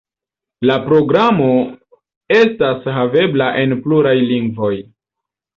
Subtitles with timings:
[0.69, 1.49] La programo
[2.39, 4.75] estas havebla en pluraj lingvoj.